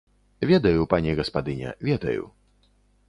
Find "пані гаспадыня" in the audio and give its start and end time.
0.93-1.75